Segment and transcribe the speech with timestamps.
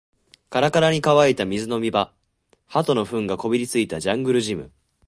[0.49, 2.11] カラカラに乾いた水飲み場、
[2.65, 4.71] 鳩の糞がこびりついたジャングルジム